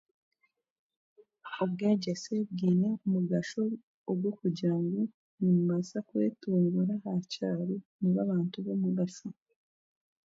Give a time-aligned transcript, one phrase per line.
[1.61, 3.63] Obwegyese bwine omugasho
[4.11, 5.01] ogw'okugira ngu
[5.39, 7.65] nimubaasa kwetunguura aha kyaro
[7.99, 9.27] mube abantu b'omugasho